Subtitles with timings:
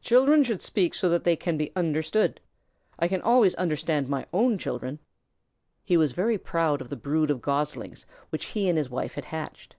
[0.00, 2.40] "Children should speak so that they can be understood.
[2.98, 4.98] I can always understand my own children."
[5.84, 9.26] He was very proud of the brood of Goslings which he and his wife had
[9.26, 9.76] hatched.